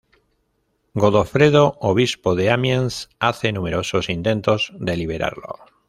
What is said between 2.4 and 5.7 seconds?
Amiens, hace numerosos intentos de liberarlo.